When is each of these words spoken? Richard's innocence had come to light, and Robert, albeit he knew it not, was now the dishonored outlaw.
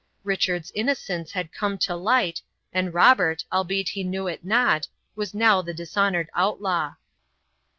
Richard's 0.23 0.71
innocence 0.73 1.33
had 1.33 1.53
come 1.53 1.77
to 1.77 1.95
light, 1.95 2.41
and 2.73 2.91
Robert, 2.91 3.45
albeit 3.53 3.89
he 3.89 4.03
knew 4.03 4.25
it 4.25 4.43
not, 4.43 4.87
was 5.15 5.35
now 5.35 5.61
the 5.61 5.75
dishonored 5.75 6.31
outlaw. 6.33 6.95